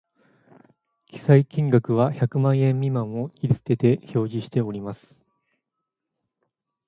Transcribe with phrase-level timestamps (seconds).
[1.05, 5.23] 記載金額は百万円未満を切り捨てて表示しております